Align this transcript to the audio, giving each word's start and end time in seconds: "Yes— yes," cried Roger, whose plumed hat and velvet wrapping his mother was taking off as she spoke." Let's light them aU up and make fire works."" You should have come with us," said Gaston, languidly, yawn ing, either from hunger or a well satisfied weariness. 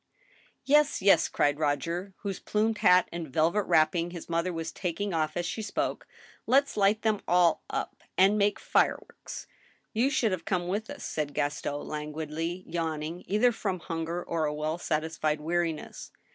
"Yes— 0.65 0.99
yes," 1.03 1.27
cried 1.29 1.59
Roger, 1.59 2.15
whose 2.23 2.39
plumed 2.39 2.79
hat 2.79 3.07
and 3.11 3.31
velvet 3.31 3.65
wrapping 3.65 4.09
his 4.09 4.27
mother 4.27 4.51
was 4.51 4.71
taking 4.71 5.13
off 5.13 5.37
as 5.37 5.45
she 5.45 5.61
spoke." 5.61 6.07
Let's 6.47 6.75
light 6.75 7.03
them 7.03 7.21
aU 7.27 7.59
up 7.69 8.01
and 8.17 8.35
make 8.35 8.59
fire 8.59 8.97
works."" 8.99 9.45
You 9.93 10.09
should 10.09 10.31
have 10.31 10.43
come 10.43 10.67
with 10.67 10.89
us," 10.89 11.03
said 11.03 11.35
Gaston, 11.35 11.87
languidly, 11.87 12.63
yawn 12.65 13.03
ing, 13.03 13.23
either 13.27 13.51
from 13.51 13.77
hunger 13.79 14.23
or 14.23 14.45
a 14.45 14.53
well 14.55 14.79
satisfied 14.79 15.39
weariness. 15.39 16.09